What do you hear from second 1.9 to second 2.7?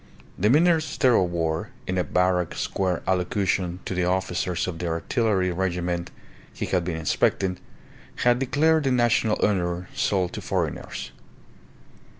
a barrack